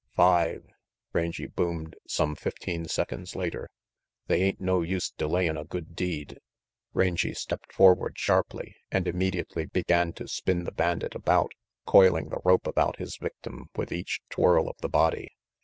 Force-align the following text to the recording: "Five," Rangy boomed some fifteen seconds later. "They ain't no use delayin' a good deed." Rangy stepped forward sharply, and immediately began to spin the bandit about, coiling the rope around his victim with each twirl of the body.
"Five," 0.15 0.65
Rangy 1.13 1.45
boomed 1.45 1.95
some 2.07 2.33
fifteen 2.35 2.85
seconds 2.87 3.35
later. 3.35 3.69
"They 4.25 4.41
ain't 4.41 4.59
no 4.59 4.81
use 4.81 5.11
delayin' 5.11 5.57
a 5.59 5.63
good 5.63 5.95
deed." 5.95 6.39
Rangy 6.91 7.35
stepped 7.35 7.71
forward 7.71 8.17
sharply, 8.17 8.75
and 8.91 9.07
immediately 9.07 9.67
began 9.67 10.11
to 10.13 10.27
spin 10.27 10.63
the 10.63 10.71
bandit 10.71 11.13
about, 11.13 11.51
coiling 11.85 12.29
the 12.29 12.41
rope 12.43 12.65
around 12.65 12.95
his 12.95 13.17
victim 13.17 13.69
with 13.75 13.91
each 13.91 14.21
twirl 14.31 14.67
of 14.67 14.77
the 14.81 14.89
body. 14.89 15.29